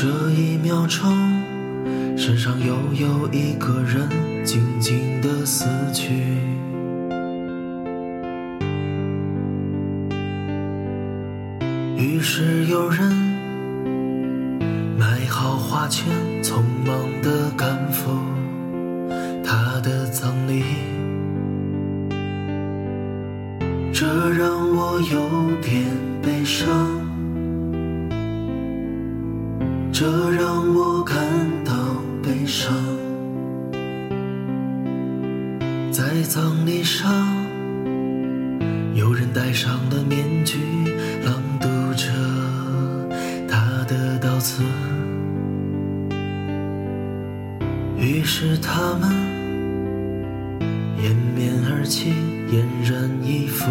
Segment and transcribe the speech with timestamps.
[0.00, 1.10] 这一秒钟，
[2.16, 4.08] 身上又有一个人
[4.44, 6.12] 静静的死去。
[11.96, 13.12] 于是有人
[14.96, 16.06] 买好花圈，
[16.44, 18.12] 匆忙的赶赴
[19.44, 20.62] 他的葬礼。
[23.92, 25.84] 这让我有点
[26.22, 27.07] 悲伤。
[30.00, 31.16] 这让我感
[31.64, 31.74] 到
[32.22, 32.72] 悲伤，
[35.90, 37.12] 在葬礼上，
[38.94, 40.56] 有人戴上了面具，
[41.24, 41.66] 朗读
[41.96, 42.12] 着
[43.48, 44.62] 他的悼词。
[47.96, 49.10] 于是他们
[51.02, 52.12] 掩面而泣，
[52.52, 53.66] 俨然一副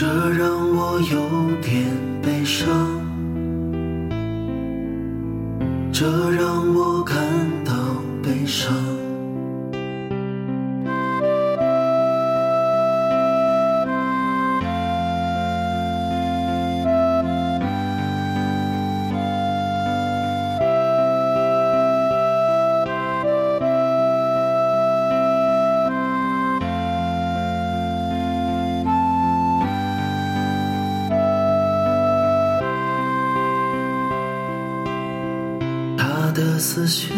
[0.00, 1.18] 这让我有
[1.60, 1.84] 点
[2.22, 2.70] 悲伤，
[5.92, 7.16] 这让我感
[7.64, 7.72] 到
[8.22, 8.72] 悲伤。
[36.38, 37.10] 的死讯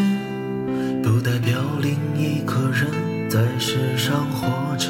[1.02, 2.88] 不代表另一个人
[3.28, 4.88] 在世上活着。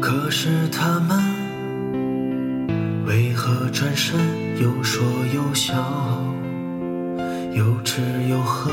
[0.00, 1.20] 可是他们
[3.04, 4.16] 为何转身
[4.62, 5.74] 又说又笑，
[7.52, 8.00] 又吃
[8.30, 8.70] 又喝？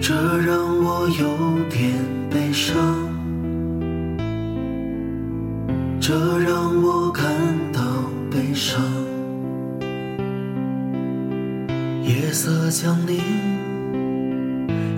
[0.00, 1.92] 这让我有点
[2.30, 3.15] 悲伤。
[6.08, 7.24] 这让我感
[7.72, 7.82] 到
[8.30, 8.80] 悲伤。
[12.04, 13.18] 夜色降临，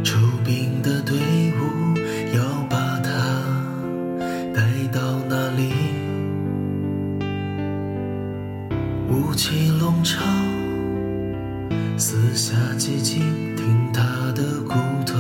[0.05, 1.99] 出殡的队伍
[2.37, 3.11] 要把他
[4.55, 4.61] 带
[4.93, 5.73] 到哪里？
[9.09, 10.19] 雾气笼罩，
[11.97, 13.23] 四下寂静，
[13.57, 14.03] 听他
[14.33, 14.75] 的骨
[15.07, 15.15] 头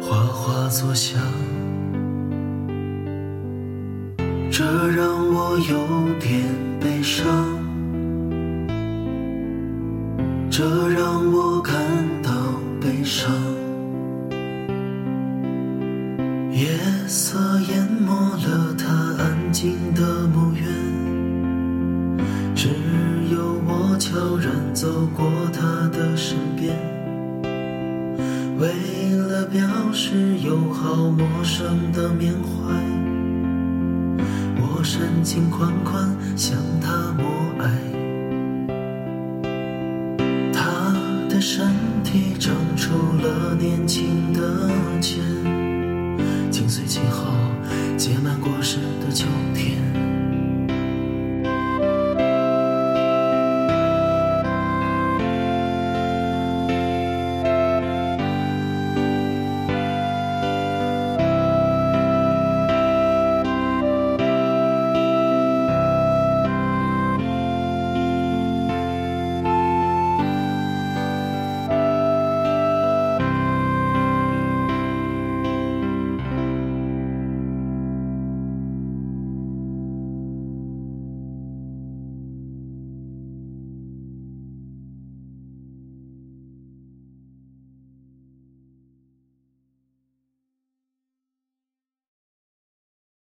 [0.00, 1.20] 哗哗作响。
[4.58, 6.42] 这让我有点
[6.80, 7.26] 悲伤，
[10.50, 11.74] 这让我感
[12.22, 12.30] 到
[12.80, 13.30] 悲伤。
[16.52, 16.68] 夜
[17.06, 20.66] 色淹没了他安静的墓园，
[22.54, 22.70] 只
[23.30, 26.74] 有我悄然走过他的身边，
[28.58, 28.70] 为
[29.18, 29.60] 了表
[29.92, 32.95] 示友好，陌生的缅怀。
[34.88, 37.26] 深情款款向他默
[37.58, 37.68] 哀，
[40.52, 40.94] 他
[41.28, 41.66] 的身
[42.04, 44.70] 体长出了年轻的
[45.00, 45.18] 茧，
[46.52, 47.26] 紧随其后
[47.96, 49.26] 结满果实的秋
[49.56, 50.05] 天。